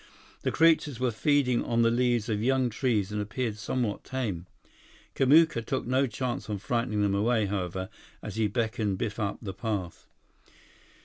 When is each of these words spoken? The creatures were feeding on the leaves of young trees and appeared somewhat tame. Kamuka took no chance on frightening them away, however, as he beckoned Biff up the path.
The 0.41 0.51
creatures 0.51 0.99
were 0.99 1.11
feeding 1.11 1.63
on 1.63 1.83
the 1.83 1.91
leaves 1.91 2.27
of 2.27 2.41
young 2.41 2.71
trees 2.71 3.11
and 3.11 3.21
appeared 3.21 3.55
somewhat 3.57 4.03
tame. 4.03 4.47
Kamuka 5.13 5.63
took 5.63 5.85
no 5.85 6.07
chance 6.07 6.49
on 6.49 6.57
frightening 6.57 7.03
them 7.03 7.13
away, 7.13 7.45
however, 7.45 7.87
as 8.23 8.35
he 8.35 8.47
beckoned 8.47 8.97
Biff 8.97 9.19
up 9.19 9.37
the 9.43 9.53
path. 9.53 10.07